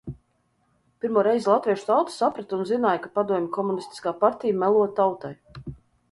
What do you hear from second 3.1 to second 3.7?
padomju